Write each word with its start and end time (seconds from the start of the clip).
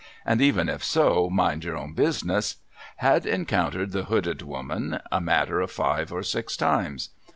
and 0.25 0.41
even 0.41 0.67
if 0.67 0.83
so, 0.83 1.29
mind 1.29 1.63
your 1.63 1.77
own 1.77 1.93
busmcss, 1.93 2.55
had 2.97 3.23
encountered 3.23 3.91
the 3.91 4.05
hooded 4.05 4.41
woman, 4.41 4.99
a 5.11 5.21
matter 5.21 5.61
of 5.61 5.69
five 5.69 6.11
or 6.11 6.23
six 6.23 6.57
timers. 6.57 7.09